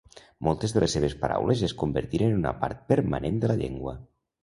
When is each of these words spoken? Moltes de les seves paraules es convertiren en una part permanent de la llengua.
Moltes 0.45 0.73
de 0.77 0.81
les 0.83 0.95
seves 0.97 1.15
paraules 1.25 1.63
es 1.69 1.77
convertiren 1.83 2.35
en 2.35 2.43
una 2.43 2.57
part 2.65 2.83
permanent 2.93 3.43
de 3.45 3.55
la 3.57 3.63
llengua. 3.65 3.99